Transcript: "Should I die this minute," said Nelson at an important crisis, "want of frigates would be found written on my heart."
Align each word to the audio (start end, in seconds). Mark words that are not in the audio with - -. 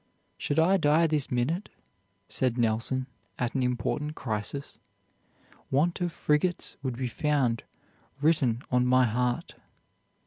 "Should 0.35 0.57
I 0.57 0.77
die 0.77 1.05
this 1.05 1.29
minute," 1.29 1.69
said 2.27 2.57
Nelson 2.57 3.05
at 3.37 3.53
an 3.53 3.61
important 3.61 4.15
crisis, 4.15 4.79
"want 5.69 6.01
of 6.01 6.11
frigates 6.11 6.75
would 6.81 6.97
be 6.97 7.07
found 7.07 7.63
written 8.19 8.63
on 8.71 8.87
my 8.87 9.05
heart." 9.05 9.53